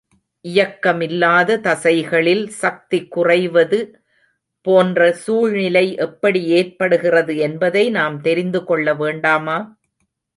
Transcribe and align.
இயக்கமில்லாத 0.45 1.57
தசைகளில் 1.57 2.45
சக்தி 2.61 2.99
குறைவது 3.07 3.79
போன்ற 4.65 5.11
சூழ்நிலை 5.13 5.85
எப்படி 5.97 6.41
ஏற்படுகிறது 6.51 7.35
என்பதை 7.37 7.83
நாம் 7.89 8.17
தெரிந்து 8.21 8.61
கொள்ள 8.63 8.95
வேண்டாமா? 8.95 9.57